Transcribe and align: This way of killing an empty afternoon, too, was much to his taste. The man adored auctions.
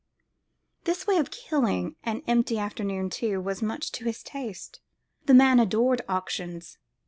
This 0.85 1.05
way 1.05 1.17
of 1.17 1.29
killing 1.29 1.95
an 2.03 2.23
empty 2.25 2.57
afternoon, 2.57 3.11
too, 3.11 3.39
was 3.39 3.61
much 3.61 3.91
to 3.91 4.05
his 4.05 4.23
taste. 4.23 4.79
The 5.27 5.35
man 5.35 5.59
adored 5.59 6.01
auctions. 6.09 6.79